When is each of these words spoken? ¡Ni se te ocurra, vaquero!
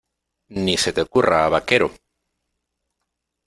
¡Ni 0.63 0.79
se 0.79 0.93
te 0.93 1.01
ocurra, 1.01 1.47
vaquero! 1.47 1.91